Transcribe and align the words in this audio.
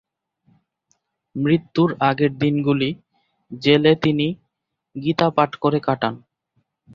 মৃত্যুর 1.35 1.89
আগের 2.09 2.31
দিনগুলি 2.37 2.89
জেলে 3.51 3.93
তিনি 4.03 4.27
গীতা 4.95 5.27
পাঠ 5.37 5.51
করে 5.55 5.79
কাটান। 5.87 6.13